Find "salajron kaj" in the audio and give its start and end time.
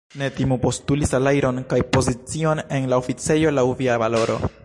1.09-1.79